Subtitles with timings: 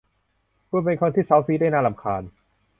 [0.69, 2.23] คุณเป็นคนที่เซ้าซี้ได้น่ารำคาญ